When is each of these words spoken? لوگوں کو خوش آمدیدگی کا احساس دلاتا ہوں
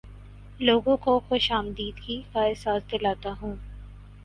لوگوں 0.59 0.95
کو 0.97 1.17
خوش 1.19 1.51
آمدیدگی 1.51 2.21
کا 2.33 2.43
احساس 2.43 2.91
دلاتا 2.91 3.33
ہوں 3.41 3.55